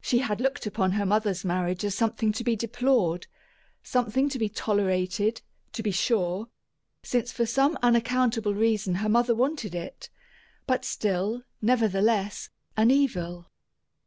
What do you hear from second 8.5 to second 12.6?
reason her mother wanted it; but, still nevertheless